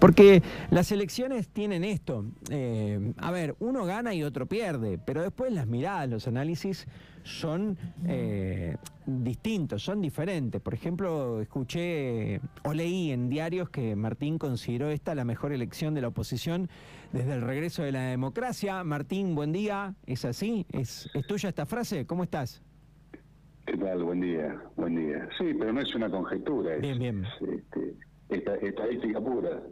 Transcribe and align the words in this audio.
Porque 0.00 0.42
las 0.72 0.90
elecciones 0.90 1.50
tienen 1.50 1.84
esto. 1.84 2.24
Eh, 2.50 3.12
a 3.16 3.30
ver, 3.30 3.54
uno 3.60 3.84
gana 3.84 4.12
y 4.12 4.24
otro 4.24 4.46
pierde, 4.46 4.98
pero 4.98 5.22
después 5.22 5.52
las 5.52 5.68
miradas, 5.68 6.08
los 6.08 6.26
análisis 6.26 6.88
son 7.22 7.78
eh, 8.04 8.76
distintos, 9.06 9.84
son 9.84 10.00
diferentes. 10.00 10.60
Por 10.60 10.74
ejemplo, 10.74 11.40
escuché 11.40 12.40
o 12.64 12.74
leí 12.74 13.12
en 13.12 13.28
diarios 13.28 13.70
que 13.70 13.94
Martín 13.94 14.36
consideró 14.36 14.90
esta 14.90 15.14
la 15.14 15.24
mejor 15.24 15.52
elección 15.52 15.94
de 15.94 16.00
la 16.00 16.08
oposición 16.08 16.68
desde 17.12 17.34
el 17.34 17.42
regreso 17.42 17.84
de 17.84 17.92
la 17.92 18.02
democracia. 18.02 18.82
Martín, 18.82 19.36
buen 19.36 19.52
día. 19.52 19.94
¿Es 20.06 20.24
así? 20.24 20.66
¿Es, 20.72 21.08
tuya 21.28 21.50
esta 21.50 21.66
frase? 21.66 22.04
¿Cómo 22.04 22.24
estás? 22.24 22.64
¿Qué 23.64 23.76
tal? 23.76 24.02
Buen 24.02 24.22
día, 24.22 24.60
buen 24.74 24.96
día. 24.96 25.28
Sí, 25.38 25.54
pero 25.56 25.72
no 25.72 25.80
es 25.80 25.94
una 25.94 26.10
conjetura. 26.10 26.78
bien, 26.78 26.98
bien. 26.98 27.24
Este, 27.42 27.94
estadística 28.28 29.20
pura. 29.20 29.62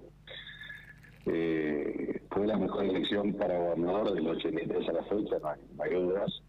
Eh, 1.27 2.23
fue 2.31 2.47
la 2.47 2.57
mejor 2.57 2.85
elección 2.85 3.33
para 3.35 3.59
gobernador 3.59 4.15
del 4.15 4.29
83 4.29 4.89
a 4.89 4.93
la 4.93 5.03
fecha, 5.05 5.39
no 5.41 5.83
hay, 5.83 5.95
dudas. 5.95 6.43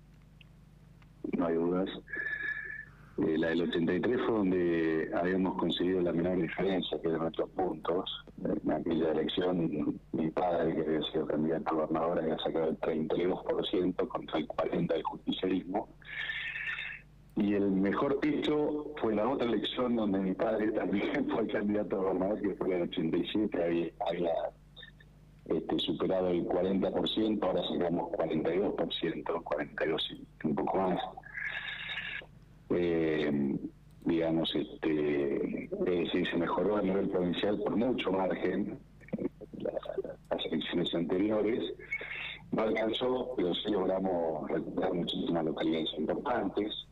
No 1.36 1.48
hay 1.48 1.56
dudas. 1.56 1.90
Eh, 3.18 3.38
la 3.40 3.50
del 3.50 3.64
83 3.64 4.22
fue 4.22 4.36
donde 4.36 5.12
habíamos 5.16 5.58
conseguido 5.58 6.02
la 6.02 6.14
menor 6.14 6.40
diferencia, 6.40 7.02
que 7.02 7.10
de 7.10 7.18
nuestros 7.18 7.50
puntos. 7.52 8.24
En 8.44 8.72
aquella 8.72 9.12
elección, 9.14 10.00
mi 10.12 10.30
padre, 10.30 10.76
que 10.76 10.82
había 10.82 11.12
sido 11.12 11.26
candidato 11.26 11.70
a 11.70 11.74
gobernador, 11.74 12.20
había 12.20 12.38
sacado 12.38 12.70
el 12.70 12.80
32% 12.80 14.08
contra 14.08 14.38
el 14.38 14.48
40% 14.48 14.94
del 14.94 15.04
justicialismo. 15.04 15.57
Y 17.38 17.54
el 17.54 17.70
mejor 17.70 18.20
piso 18.20 18.94
fue 19.00 19.14
la 19.14 19.30
otra 19.30 19.48
elección 19.48 19.96
donde 19.96 20.20
mi 20.20 20.34
padre 20.34 20.72
también 20.74 21.30
fue 21.30 21.48
candidato 21.48 21.96
a 21.96 22.04
gobernador, 22.04 22.42
que 22.42 22.56
fue 22.56 22.68
en 22.68 22.74
el 22.74 22.82
87, 22.90 23.64
había, 23.64 23.92
había 24.10 24.32
este, 25.46 25.80
superado 25.80 26.30
el 26.30 26.46
40%, 26.48 27.44
ahora 27.44 27.62
sacamos 27.64 28.12
42%, 28.14 29.44
42 29.44 30.12
y 30.12 30.48
un 30.48 30.56
poco 30.56 30.78
más. 30.78 31.00
Eh, 32.72 33.58
digamos, 34.04 34.56
este, 34.56 35.70
se 36.12 36.38
mejoró 36.38 36.78
a 36.78 36.82
nivel 36.82 37.08
provincial 37.10 37.60
por 37.60 37.76
mucho 37.76 38.12
margen, 38.12 38.80
las 39.60 40.46
elecciones 40.46 40.94
anteriores. 40.96 41.74
No 42.52 42.64
alcanzó, 42.64 43.34
pero 43.36 43.54
sí 43.54 43.70
logramos 43.70 44.50
recuperar 44.50 44.94
muchísimas 44.94 45.46
localidades 45.46 45.90
importantes 45.98 46.87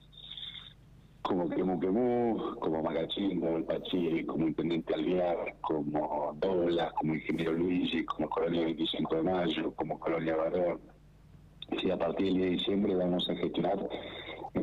como 1.25 1.49
Quemu, 1.49 2.55
como 2.59 2.83
Magachín, 2.83 3.39
como 3.39 3.57
El 3.57 3.63
Pachí, 3.63 4.23
como 4.25 4.47
Intendente 4.47 4.93
Alviar, 4.93 5.55
como 5.61 6.37
Doblas, 6.39 6.93
como 6.93 7.15
Ingeniero 7.15 7.53
Luigi, 7.53 8.05
como 8.05 8.29
Colonia 8.29 8.65
25 8.65 9.15
de 9.15 9.23
Mayo, 9.23 9.73
como 9.75 9.99
Colonia 9.99 10.35
Barón. 10.35 10.79
Y 11.71 11.89
a 11.89 11.97
partir 11.97 12.27
del 12.27 12.35
10 12.35 12.45
de 12.45 12.51
diciembre 12.57 12.95
vamos 12.95 13.27
a 13.27 13.35
gestionar 13.35 13.89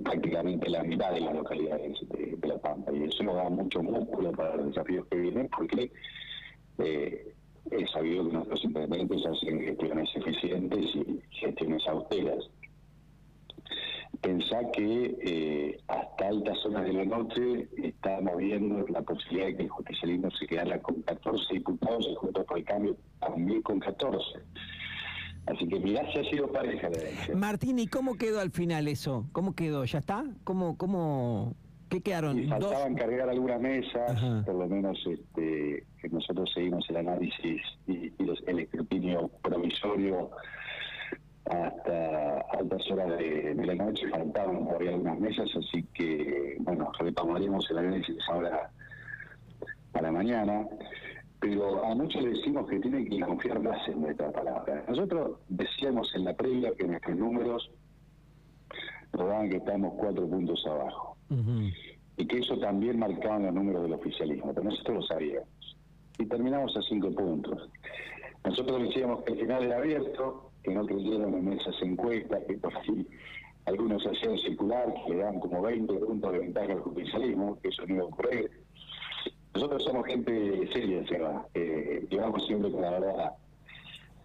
prácticamente 0.04 0.70
la 0.70 0.84
mitad 0.84 1.12
de 1.12 1.20
las 1.20 1.34
localidades 1.34 1.98
de, 2.10 2.48
La 2.48 2.58
Pampa. 2.58 2.92
Y 2.92 3.04
eso 3.04 3.24
nos 3.24 3.36
da 3.36 3.48
mucho 3.50 3.82
músculo 3.82 4.30
para 4.30 4.56
los 4.56 4.68
desafíos 4.68 5.06
que 5.10 5.16
vienen, 5.18 5.48
porque 5.56 5.90
eh, 6.78 7.34
he 7.72 7.86
sabido 7.88 8.24
que 8.28 8.34
nuestros 8.34 8.64
intendentes 8.64 9.26
hacen 9.26 9.60
gestiones 9.62 10.08
eficientes 10.14 10.94
y 10.94 11.20
gestiones 11.30 11.86
austeras 11.88 12.48
pensá 14.22 14.60
que 14.72 15.16
eh, 15.20 15.80
hasta 15.88 16.28
altas 16.28 16.64
horas 16.64 16.84
de 16.84 16.92
la 16.92 17.04
noche 17.04 17.68
estábamos 17.82 18.36
viendo 18.38 18.86
la 18.88 19.02
posibilidad 19.02 19.46
de 19.46 19.56
que 19.56 19.62
el 19.64 19.68
justicialismo 19.68 20.30
se 20.30 20.46
quedara 20.46 20.80
con 20.80 21.02
14 21.02 21.54
diputados 21.54 22.06
y 22.10 22.14
junto 22.14 22.44
por 22.44 22.58
el 22.58 22.64
cambio 22.64 22.96
también 23.20 23.60
con 23.62 23.80
14. 23.80 24.40
Así 25.46 25.66
que 25.66 25.80
mirá 25.80 26.10
si 26.12 26.20
ha 26.20 26.30
sido 26.30 26.52
pareja 26.52 26.88
la 26.88 26.98
elección. 26.98 27.40
Martín, 27.40 27.78
¿y 27.80 27.88
cómo 27.88 28.14
quedó 28.14 28.40
al 28.40 28.52
final 28.52 28.86
eso? 28.86 29.26
¿Cómo 29.32 29.56
quedó? 29.56 29.84
¿Ya 29.84 29.98
está? 29.98 30.24
¿Cómo, 30.44 30.78
cómo, 30.78 31.56
qué 31.90 32.00
quedaron? 32.00 32.38
Y 32.38 32.46
faltaban 32.46 32.94
cargar 32.94 33.28
algunas 33.28 33.60
mesas, 33.60 34.22
por 34.44 34.54
lo 34.54 34.68
menos 34.68 34.96
este, 35.04 35.84
que 36.00 36.08
nosotros 36.10 36.48
seguimos 36.54 36.88
el 36.90 36.98
análisis 36.98 37.60
y, 37.88 38.12
el 38.46 38.58
escrutinio 38.60 39.28
provisorio 39.42 40.30
hasta 41.52 42.40
altas 42.58 42.90
horas 42.90 43.18
de, 43.18 43.54
la 43.54 43.74
noche, 43.74 44.08
faltaban 44.08 44.64
todavía 44.64 44.90
algunas 44.90 45.20
mesas, 45.20 45.48
así 45.56 45.82
que, 45.94 46.56
bueno, 46.60 46.90
retomaremos 46.98 47.70
el 47.70 47.78
análisis 47.78 48.16
ahora 48.28 48.70
a 49.92 50.02
la 50.02 50.12
mañana, 50.12 50.66
pero 51.40 51.84
a 51.84 51.94
muchos 51.94 52.22
le 52.22 52.30
decimos 52.30 52.68
que 52.68 52.80
tienen 52.80 53.08
que 53.08 53.20
confiar 53.20 53.60
más 53.60 53.86
en 53.88 54.00
nuestra 54.00 54.30
palabra. 54.32 54.84
Nosotros 54.88 55.38
decíamos 55.48 56.10
en 56.14 56.24
la 56.24 56.34
previa 56.34 56.72
que 56.74 56.86
nuestros 56.86 57.16
números 57.16 57.70
nos 59.12 59.28
daban 59.28 59.50
que 59.50 59.56
estamos 59.56 59.94
cuatro 59.98 60.26
puntos 60.26 60.64
abajo, 60.66 61.16
y 62.16 62.26
que 62.26 62.38
eso 62.38 62.58
también 62.58 62.98
marcaba 62.98 63.38
los 63.38 63.54
números 63.54 63.82
del 63.82 63.94
oficialismo, 63.94 64.52
pero 64.54 64.64
nosotros 64.64 64.96
lo 64.96 65.02
sabíamos. 65.02 65.76
Y 66.18 66.26
terminamos 66.26 66.76
a 66.76 66.82
cinco 66.82 67.10
puntos. 67.10 67.68
Nosotros 68.44 68.82
decíamos 68.82 69.22
que 69.22 69.32
el 69.32 69.40
final 69.40 69.64
era 69.64 69.78
abierto, 69.78 70.51
que 70.62 70.74
no 70.74 70.86
creyeron 70.86 71.34
en 71.34 71.52
esas 71.52 71.74
encuestas, 71.82 72.42
que 72.46 72.54
por 72.58 72.76
ahí 72.76 73.06
algunos 73.66 74.04
hacían 74.06 74.38
circular, 74.38 74.92
que 75.06 75.14
le 75.14 75.22
dan 75.22 75.40
como 75.40 75.62
20 75.62 75.94
puntos 75.94 76.32
de 76.32 76.38
ventaja 76.38 76.72
al 76.72 76.80
judicialismo, 76.80 77.58
que 77.60 77.68
eso 77.68 77.86
no 77.86 77.94
iba 77.94 78.04
a 78.04 78.06
ocurrir. 78.06 78.50
Nosotros 79.54 79.84
somos 79.84 80.06
gente 80.06 80.68
seria, 80.72 81.06
Seba, 81.06 81.46
eh, 81.54 82.06
llevamos 82.10 82.46
siempre 82.46 82.70
con 82.70 82.80
la 82.80 82.90
verdad. 82.90 83.32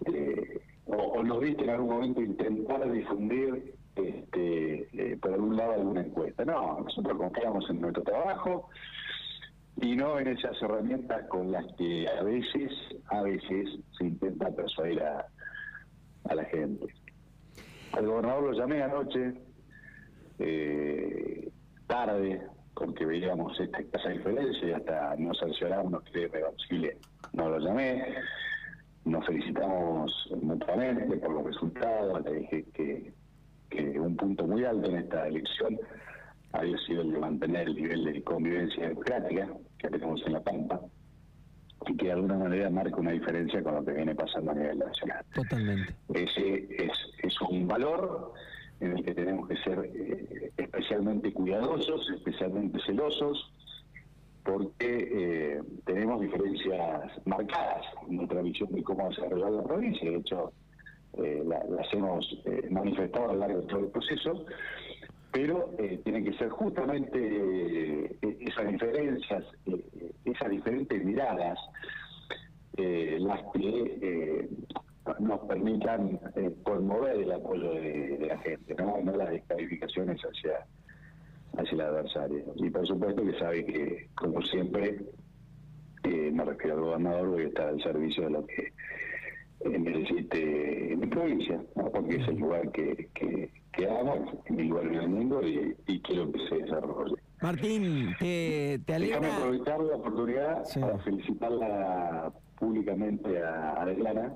Eh, 0.06 0.62
o, 0.86 1.22
nos 1.22 1.40
viste 1.42 1.64
en 1.64 1.70
algún 1.70 1.90
momento 1.90 2.22
intentar 2.22 2.90
difundir 2.92 3.76
este, 3.96 4.88
eh, 4.94 5.18
por 5.22 5.34
algún 5.34 5.58
lado 5.58 5.74
alguna 5.74 6.02
encuesta. 6.02 6.46
No, 6.46 6.80
nosotros 6.80 7.18
confiamos 7.18 7.70
en 7.70 7.82
nuestro 7.82 8.04
trabajo 8.04 8.70
y 9.82 9.96
no 9.96 10.18
en 10.20 10.30
esas 10.30 10.60
herramientas 10.62 11.28
con 11.28 11.52
las 11.52 11.66
que 11.74 12.08
a 12.08 12.24
veces, 12.24 12.72
a 13.08 13.22
veces 13.22 13.80
se 13.98 14.06
intenta 14.06 14.50
persuadir 14.50 15.02
a, 15.04 15.28
a 16.30 16.36
la 16.36 16.46
gente. 16.46 16.88
Al 17.94 18.06
gobernador 18.06 18.44
lo 18.44 18.54
llamé 18.54 18.84
anoche, 18.84 19.34
eh, 20.40 21.50
tarde, 21.88 22.42
porque 22.76 23.06
veíamos 23.06 23.60
esta 23.60 23.80
escasa 23.80 24.10
diferencia 24.10 24.68
y 24.68 24.72
hasta 24.72 25.16
no 25.18 25.34
sancionamos, 25.34 25.92
no 25.92 26.02
cree 26.02 26.28
reversible. 26.28 26.98
No 27.34 27.50
lo 27.50 27.60
llamé, 27.60 28.16
nos 29.06 29.26
felicitamos 29.26 30.12
mutuamente 30.42 31.18
por 31.18 31.32
los 31.32 31.46
resultados, 31.46 32.24
le 32.26 32.34
dije 32.40 32.66
que, 32.74 33.14
que 33.70 34.00
un 34.00 34.16
punto 34.16 34.46
muy 34.46 34.64
alto 34.64 34.90
en 34.90 34.98
esta 34.98 35.28
elección 35.28 35.80
había 36.54 36.78
sido 36.80 37.02
el 37.02 37.12
de 37.12 37.20
mantener 37.20 37.68
el 37.68 37.76
nivel 37.76 38.06
de 38.06 38.24
convivencia 38.24 38.88
democrática 38.90 39.50
que 39.80 39.90
tenemos 39.90 40.22
en 40.26 40.34
La 40.34 40.42
Pampa 40.42 40.80
y 41.88 41.96
que 41.96 42.06
de 42.08 42.12
alguna 42.14 42.38
manera 42.38 42.70
marca 42.70 42.98
una 42.98 43.12
diferencia 43.12 43.64
con 43.64 43.76
lo 43.76 43.86
que 43.86 43.92
viene 43.92 44.16
pasando 44.16 44.52
a 44.52 44.56
nivel 44.56 44.80
nacional. 44.80 45.26
Totalmente. 45.34 45.94
Ese 46.14 46.68
es, 46.84 46.92
es 47.24 47.42
un 47.42 47.68
valor 47.68 48.34
en 48.80 48.98
el 48.98 49.04
que 49.04 49.14
tenemos 49.14 49.48
que 49.48 49.58
ser 49.58 49.80
eh, 49.94 50.52
especialmente 50.58 51.34
cuidadosos, 51.34 52.10
especialmente 52.16 52.80
celosos, 52.86 53.52
porque 54.44 54.78
eh, 54.80 55.62
tenemos 55.86 56.22
diferencias 56.22 57.12
marcadas 57.26 57.86
en 58.08 58.18
nuestra 58.18 58.42
visión 58.42 58.72
de 58.72 58.84
cómo 58.84 59.10
desarrollar 59.10 59.52
la 59.52 59.64
provincia. 59.64 60.10
De 60.10 60.18
hecho, 60.18 60.52
eh, 61.14 61.44
las 61.46 61.94
hemos 61.94 62.44
manifestado 62.70 63.32
a 63.32 63.34
lo 63.34 63.40
largo 63.40 63.62
de 63.62 63.68
todo 63.68 63.80
el 63.80 63.88
proceso 63.88 64.46
pero 65.38 65.70
eh, 65.78 66.00
tienen 66.04 66.26
que 66.26 66.34
ser 66.34 66.50
justamente 66.50 67.16
eh, 67.16 68.18
esas 68.40 68.72
diferencias, 68.72 69.44
eh, 69.68 70.12
esas 70.26 70.50
diferentes 70.50 71.06
miradas, 71.06 71.60
las 72.76 73.42
que 73.54 74.48
nos 75.20 75.40
permitan 75.42 76.20
conmover 76.64 77.18
el 77.18 77.32
apoyo 77.32 77.72
de, 77.72 78.26
la 78.28 78.38
gente, 78.40 78.76
¿no? 78.76 79.00
las 79.16 79.30
descalificaciones 79.30 80.20
hacia, 80.22 80.66
hacia 81.58 81.74
el 81.74 81.82
adversario. 81.82 82.44
Y 82.56 82.70
por 82.70 82.88
supuesto 82.88 83.24
que 83.24 83.40
sabe 83.40 83.66
que, 83.66 84.10
como 84.16 84.42
siempre, 84.44 85.00
me 86.04 86.46
refiero 86.46 86.76
al 86.78 86.82
gobernador, 86.82 87.30
voy 87.30 87.44
a 87.44 87.48
estar 87.48 87.68
al 87.68 87.82
servicio 87.82 88.24
de 88.24 88.30
lo 88.30 88.46
que 88.46 88.74
necesite 89.70 90.96
mi 90.98 91.08
provincia, 91.08 91.60
porque 91.94 92.16
es 92.16 92.28
el 92.28 92.38
lugar 92.38 92.72
que 92.72 93.50
que 93.78 94.54
en 94.54 94.60
el 94.60 95.10
mundo 95.10 95.42
y, 95.48 96.02
quiero 96.02 96.32
que 96.32 96.40
se 96.50 96.56
desarrolle. 96.58 97.16
Martín, 97.42 98.16
te, 98.20 98.80
te 98.86 98.94
alegra... 98.96 99.20
Déjame 99.20 99.38
aprovechar 99.38 99.80
la 99.82 99.96
oportunidad 99.96 100.64
para 100.80 100.98
felicitarla 101.00 102.34
públicamente 102.58 103.44
a 103.44 103.74
Adriana, 103.82 104.34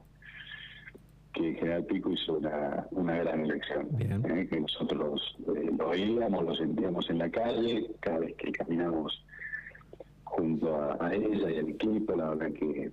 que 1.34 1.56
General 1.56 1.86
Pico 1.86 2.12
hizo 2.12 2.38
una, 2.38 2.86
una 2.92 3.16
gran 3.16 3.42
elección. 3.42 3.88
¿eh? 4.00 4.48
que 4.52 4.60
nosotros 4.60 5.38
eh, 5.56 5.72
lo 5.78 5.90
oíamos, 5.90 6.44
lo 6.44 6.56
sentíamos 6.56 7.10
en 7.10 7.18
la 7.18 7.30
calle, 7.32 7.90
cada 8.00 8.20
vez 8.20 8.36
que 8.36 8.52
caminamos 8.52 9.26
junto 10.24 11.02
a, 11.02 11.14
ella 11.14 11.50
y 11.50 11.58
al 11.58 11.70
equipo, 11.70 12.16
la 12.16 12.30
verdad 12.30 12.54
que 12.54 12.92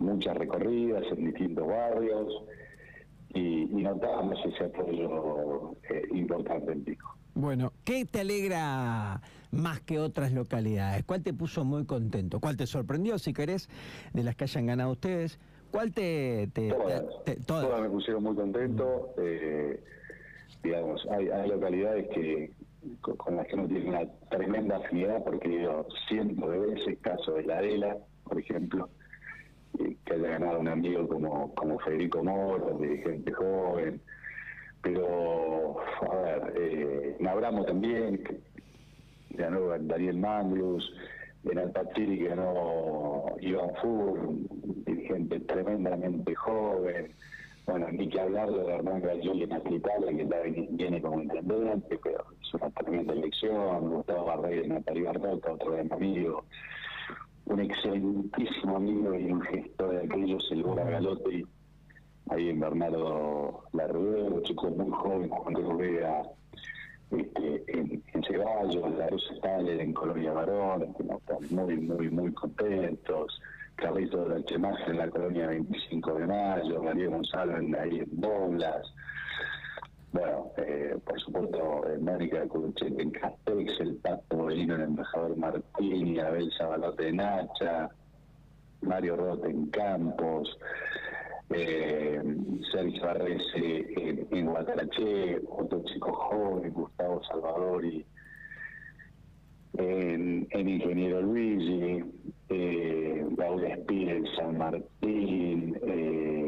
muchas 0.00 0.36
recorridas 0.36 1.04
en 1.12 1.26
distintos 1.26 1.66
barrios 1.68 2.42
y, 3.34 3.62
y 3.62 3.82
notábamos 3.82 4.38
ese 4.44 4.64
apoyo 4.64 5.76
eh, 5.90 6.02
importante 6.12 6.72
en 6.72 6.84
Pico. 6.84 7.16
Bueno, 7.34 7.72
¿qué 7.84 8.04
te 8.04 8.20
alegra 8.20 9.20
más 9.50 9.80
que 9.80 9.98
otras 9.98 10.32
localidades? 10.32 11.04
¿Cuál 11.04 11.22
te 11.22 11.34
puso 11.34 11.64
muy 11.64 11.84
contento? 11.84 12.38
¿Cuál 12.38 12.56
te 12.56 12.66
sorprendió, 12.66 13.18
si 13.18 13.32
querés, 13.32 13.68
de 14.12 14.22
las 14.22 14.36
que 14.36 14.44
hayan 14.44 14.66
ganado 14.66 14.92
ustedes? 14.92 15.40
¿Cuál 15.72 15.92
te...? 15.92 16.48
todas, 17.46 17.80
me 17.80 17.90
pusieron 17.90 18.22
muy 18.22 18.36
contento. 18.36 19.14
Eh, 19.18 19.82
digamos, 20.62 21.04
hay, 21.10 21.48
localidades 21.48 22.06
que 22.14 22.52
con, 23.00 23.36
las 23.36 23.48
que 23.48 23.54
uno 23.56 23.66
tiene 23.66 23.88
una 23.88 24.06
tremenda 24.30 24.76
afinidad, 24.76 25.24
porque 25.24 25.62
yo 25.62 25.86
siento 26.08 26.48
de 26.48 26.58
veces, 26.60 26.98
caso 27.00 27.32
de 27.32 27.42
la 27.42 27.58
Adela, 27.58 27.96
por 28.22 28.38
ejemplo, 28.38 28.88
que 30.04 30.14
haya 30.14 30.28
ganado 30.28 30.60
un 30.60 30.68
amigo 30.68 31.08
como, 31.08 31.54
como 31.54 31.78
Federico 31.80 32.22
Moro, 32.22 32.78
dirigente 32.78 33.32
joven, 33.32 34.00
pero, 34.82 35.76
a 36.10 36.16
ver, 36.16 36.52
eh, 36.56 37.16
Nabramo 37.20 37.64
también, 37.64 38.22
ganó 39.30 39.78
Daniel 39.78 40.18
Manglus, 40.18 40.94
en 41.44 41.58
Alpatiri 41.58 42.24
ganó 42.24 43.26
Iván 43.40 43.70
Fur, 43.80 44.18
dirigente 44.86 45.40
tremendamente 45.40 46.34
joven, 46.34 47.12
bueno, 47.66 47.88
ni 47.90 48.08
que 48.08 48.20
hablar 48.20 48.50
de 48.50 48.74
Hernán 48.74 49.00
Galloli 49.00 49.44
en 49.44 49.72
Italia, 49.72 50.08
que 50.08 50.66
viene 50.70 51.00
como 51.00 51.22
intendente, 51.22 51.98
pero 52.02 52.24
es 52.42 52.54
una 52.54 52.70
tremenda 52.70 53.14
elección, 53.14 53.90
Gustavo 53.90 54.26
Barrey 54.26 54.60
de 54.60 54.68
Natalia 54.68 55.12
Barrota, 55.12 55.52
otro 55.52 55.72
gran 55.72 55.92
amigo, 55.92 56.44
un 57.46 57.60
excelentísimo 57.60 58.76
amigo 58.76 59.14
y 59.14 59.30
un 59.30 59.40
gestor 59.42 59.90
de 59.90 60.04
aquellos, 60.04 60.46
el 60.50 60.62
Bora 60.62 60.84
Galotti, 60.84 61.44
ahí 62.30 62.48
en 62.48 62.60
Bernardo 62.60 63.64
un 63.72 64.42
chico 64.42 64.70
muy 64.70 64.90
joven, 64.90 65.28
Juan 65.28 65.54
Rubea, 65.54 66.22
este, 67.10 67.64
en, 67.68 68.02
en 68.12 68.22
Ceballos, 68.24 68.96
la 68.96 69.08
Rosa 69.08 69.34
Staller 69.36 69.80
en 69.80 69.92
Colonia 69.92 70.32
Varón, 70.32 70.82
estamos 70.82 71.50
muy, 71.50 71.76
muy, 71.76 72.10
muy 72.10 72.32
contentos. 72.32 73.40
Carlito 73.76 74.24
de 74.26 74.44
Chemás 74.44 74.78
en 74.86 74.98
la 74.98 75.08
colonia 75.10 75.48
25 75.48 76.14
de 76.14 76.26
Mayo, 76.26 76.82
María 76.82 77.08
Gonzalo 77.08 77.56
en, 77.58 77.74
ahí 77.74 77.98
en 77.98 78.08
Boblas. 78.12 78.86
Bueno, 80.14 80.52
eh, 80.58 80.96
por 81.04 81.20
supuesto, 81.20 81.82
Mónica 82.00 82.46
Curuchet 82.46 83.00
en 83.00 83.10
Castex, 83.10 83.80
el 83.80 83.96
Pato 83.96 84.36
Bolino 84.36 84.76
en 84.76 84.82
el 84.82 84.86
Embajador 84.90 85.36
Martín, 85.36 86.20
Abel 86.20 86.52
Zabalote 86.56 87.08
en 87.08 87.16
Nacha, 87.16 87.90
Mario 88.82 89.16
Rote 89.16 89.50
en 89.50 89.66
Campos, 89.70 90.56
eh, 91.50 92.22
Sergio 92.70 93.10
Arrece 93.10 93.86
en, 93.96 94.28
en 94.30 94.48
otro 94.48 95.82
chico 95.82 96.12
joven, 96.12 96.72
Gustavo 96.72 97.20
Salvadori 97.24 98.06
en, 99.78 100.46
en 100.50 100.68
Ingeniero 100.68 101.22
Luigi, 101.22 102.04
eh, 102.50 103.26
Laura 103.36 103.68
Espina 103.68 104.12
en 104.12 104.26
San 104.36 104.58
Martín, 104.58 105.76
eh, 105.82 106.43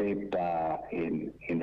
En, 0.00 1.34
en 1.48 1.62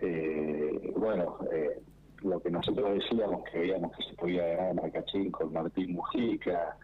eh, 0.00 0.92
bueno, 0.96 1.38
eh, 1.52 1.80
lo 2.22 2.40
que 2.40 2.50
nosotros 2.50 2.94
decíamos 2.94 3.44
que 3.44 3.60
veíamos 3.60 3.96
que 3.96 4.02
se 4.02 4.14
podía 4.16 4.44
ganar 4.44 4.74
Marcachín 4.74 5.30
con 5.30 5.52
Martín 5.52 5.92
Mujica, 5.92 6.76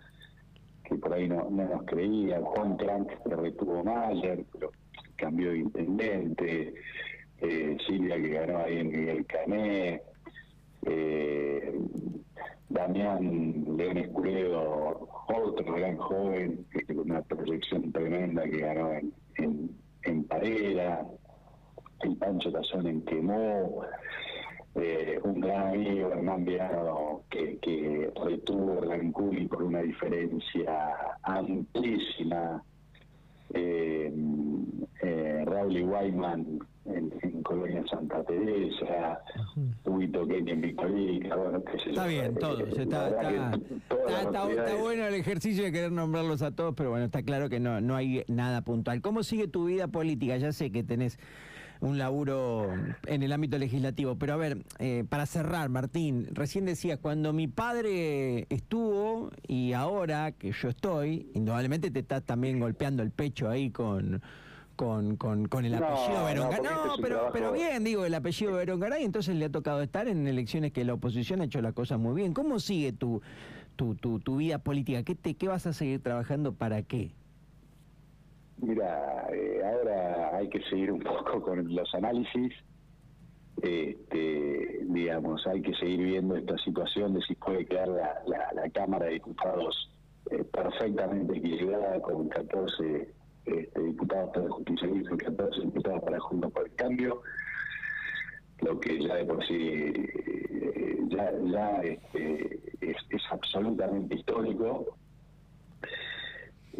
que 0.84 0.94
por 0.96 1.12
ahí 1.12 1.28
no, 1.28 1.50
no 1.50 1.64
nos 1.64 1.82
creían, 1.84 2.44
Juan 2.44 2.76
Crank 2.76 3.08
que 3.08 3.34
retuvo 3.34 3.82
Mayer, 3.82 4.44
pero 4.52 4.70
cambió 5.16 5.50
de 5.50 5.58
intendente, 5.58 6.74
eh, 7.40 7.76
Silvia 7.86 8.16
que 8.16 8.28
ganó 8.28 8.58
ahí 8.58 8.78
en 8.78 8.88
Miguel 8.88 9.26
Canet, 9.26 10.02
eh, 10.86 11.74
Damián 12.68 13.64
León 13.76 13.98
Escuredo, 13.98 15.08
otro 15.26 15.74
gran 15.74 15.96
joven, 15.96 16.66
con 16.86 16.98
una 17.00 17.20
proyección 17.22 17.90
tremenda 17.90 18.44
que 18.44 18.58
ganó 18.58 18.92
en, 18.92 19.12
el 20.42 22.16
Pancho 22.18 22.50
Tazón 22.50 22.86
en 22.86 23.02
Quemó, 23.02 23.82
eh, 24.74 25.18
un 25.22 25.40
gran 25.40 25.68
amigo, 25.68 26.12
Hernán 26.12 26.44
Viano, 26.44 27.22
que, 27.28 27.58
que 27.58 28.10
retuvo 28.24 28.80
Ranculi 28.80 29.46
por 29.46 29.62
una 29.62 29.80
diferencia 29.82 30.94
amplísima. 31.22 32.62
Eh, 33.52 34.12
eh, 35.02 35.42
Raúl 35.44 35.82
Guayman 35.82 36.60
en, 36.94 37.42
Colonia 37.42 37.82
Santa 37.90 38.22
Teresa, 38.24 39.22
Huito 39.84 40.26
Kenny 40.26 40.52
en 40.52 40.60
Victorica, 40.60 41.34
bueno, 41.34 41.64
qué 41.64 41.78
sé 41.78 41.90
Está 41.90 42.06
bien, 42.06 42.34
todos. 42.36 42.78
Está, 42.78 43.08
está, 43.08 44.50
está, 44.50 44.74
bueno 44.76 45.06
el 45.06 45.14
ejercicio 45.14 45.64
de 45.64 45.72
querer 45.72 45.90
nombrarlos 45.90 46.42
a 46.42 46.52
todos, 46.52 46.74
pero 46.76 46.90
bueno, 46.90 47.06
está 47.06 47.22
claro 47.22 47.48
que 47.48 47.58
no, 47.58 47.80
no 47.80 47.96
hay 47.96 48.24
nada 48.28 48.62
puntual. 48.62 49.00
¿Cómo 49.00 49.22
sigue 49.22 49.48
tu 49.48 49.64
vida 49.64 49.88
política? 49.88 50.36
Ya 50.36 50.52
sé 50.52 50.70
que 50.70 50.84
tenés 50.84 51.18
un 51.80 51.98
laburo 51.98 52.68
en 53.06 53.22
el 53.22 53.32
ámbito 53.32 53.58
legislativo. 53.58 54.16
Pero 54.16 54.34
a 54.34 54.36
ver, 54.36 54.58
eh, 54.78 55.04
para 55.08 55.26
cerrar, 55.26 55.68
Martín, 55.68 56.28
recién 56.32 56.66
decías, 56.66 56.98
cuando 56.98 57.32
mi 57.32 57.48
padre 57.48 58.46
estuvo 58.50 59.30
y 59.46 59.72
ahora 59.72 60.32
que 60.32 60.52
yo 60.52 60.68
estoy, 60.68 61.30
indudablemente 61.34 61.90
te 61.90 62.00
estás 62.00 62.22
también 62.22 62.60
golpeando 62.60 63.02
el 63.02 63.10
pecho 63.10 63.48
ahí 63.48 63.70
con... 63.70 64.22
Con, 64.80 65.18
con, 65.18 65.44
el 65.66 65.74
apellido 65.74 66.34
No, 66.36 66.44
no 66.62 66.94
este 66.94 67.02
pero, 67.02 67.28
pero 67.34 67.52
bien, 67.52 67.84
digo, 67.84 68.06
el 68.06 68.14
apellido 68.14 68.54
Verón 68.54 68.80
Garay, 68.80 69.04
entonces 69.04 69.36
le 69.36 69.44
ha 69.44 69.50
tocado 69.50 69.82
estar 69.82 70.08
en 70.08 70.26
elecciones 70.26 70.72
que 70.72 70.86
la 70.86 70.94
oposición 70.94 71.42
ha 71.42 71.44
hecho 71.44 71.60
las 71.60 71.74
cosas 71.74 71.98
muy 71.98 72.14
bien. 72.14 72.32
¿Cómo 72.32 72.58
sigue 72.60 72.94
tu, 72.94 73.20
tu, 73.76 73.94
tu, 73.94 74.20
tu 74.20 74.36
vida 74.36 74.56
política? 74.60 75.02
¿Qué, 75.02 75.14
te, 75.14 75.34
¿Qué 75.34 75.48
vas 75.48 75.66
a 75.66 75.74
seguir 75.74 76.02
trabajando 76.02 76.54
para 76.54 76.82
qué? 76.82 77.10
Mira, 78.56 79.26
eh, 79.30 79.60
ahora 79.62 80.38
hay 80.38 80.48
que 80.48 80.62
seguir 80.70 80.92
un 80.92 81.00
poco 81.04 81.42
con 81.42 81.74
los 81.74 81.94
análisis. 81.94 82.54
Este, 83.60 84.80
digamos, 84.84 85.46
hay 85.46 85.60
que 85.60 85.74
seguir 85.74 86.04
viendo 86.04 86.36
esta 86.36 86.56
situación 86.56 87.12
de 87.12 87.20
si 87.20 87.34
puede 87.34 87.66
quedar 87.66 87.90
la, 87.90 88.70
Cámara 88.72 89.04
de 89.04 89.12
Diputados 89.12 89.90
eh, 90.30 90.42
perfectamente 90.44 91.36
equilibrada 91.36 92.00
con 92.00 92.30
14 92.30 93.19
este, 93.58 93.82
diputados 93.82 94.30
para 94.32 94.48
justicia 94.50 94.88
y 94.88 95.02
14 95.02 95.60
diputados 95.62 96.02
para 96.02 96.20
Juntos 96.20 96.52
por 96.52 96.66
el 96.66 96.74
Cambio, 96.74 97.22
lo 98.60 98.80
que 98.80 99.02
ya 99.02 99.14
de 99.14 99.24
por 99.24 99.46
sí 99.46 99.54
eh, 99.54 100.98
ya, 101.08 101.32
ya 101.44 101.80
este, 101.82 102.60
es, 102.80 102.96
es 103.10 103.22
absolutamente 103.30 104.14
histórico. 104.14 104.96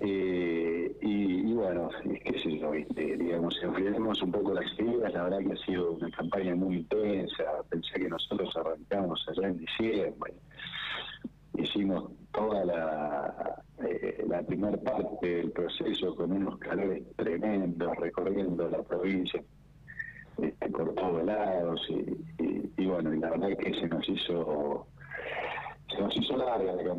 Eh, 0.03 0.97
y, 1.03 1.53
bueno, 1.53 1.91
qué 2.25 2.41
sé 2.43 2.59
yo, 2.59 2.73
digamos, 2.73 3.55
enfriaremos 3.63 4.23
un 4.23 4.33
poco 4.33 4.55
las 4.55 4.73
ideas, 4.79 5.13
la 5.13 5.25
verdad 5.25 5.39
que 5.41 5.53
ha 5.53 5.67
sido 5.67 5.93
una 5.93 6.11
campaña 6.11 6.55
muy 6.55 6.77
intensa, 6.77 7.45
pensé 7.69 7.95
que 7.95 8.09
nosotros 8.09 8.57
arrancamos 8.57 9.23
allá 9.29 9.49
en 9.49 9.59
diciembre, 9.59 10.33
hicimos 11.55 12.13
toda 12.33 12.65
la, 12.65 13.60
la 14.31 14.43
primera 14.45 14.77
parte 14.77 15.27
del 15.27 15.51
proceso 15.51 16.15
con 16.15 16.31
unos 16.31 16.57
calores 16.61 17.03
tremendos, 17.17 17.97
recorriendo 17.97 18.69
la 18.69 18.81
provincia 18.85 19.43
este, 20.41 20.71
por 20.71 20.95
todos 20.95 21.25
lados, 21.25 21.85
y, 21.89 22.81
y, 22.81 22.87
bueno, 22.87 23.13
y 23.13 23.19
la 23.19 23.31
verdad 23.31 23.59
que 23.59 23.75
se 23.75 23.89
nos 23.89 24.09
hizo, 24.09 24.87
se 25.93 26.01
nos 26.01 26.17
hizo 26.17 26.37
larga 26.37 26.73
la 26.73 26.83